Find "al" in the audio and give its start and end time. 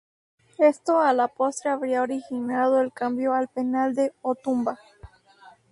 3.35-3.49